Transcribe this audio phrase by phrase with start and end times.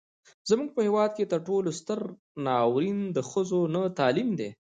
[0.49, 1.99] زموږ په هیواد کې تر ټولو ستر
[2.45, 4.49] ناورين د ښځو نه تعليم دی.